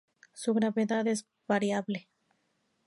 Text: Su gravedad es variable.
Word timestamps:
Su 0.33 0.55
gravedad 0.55 1.05
es 1.05 1.27
variable. 1.47 2.09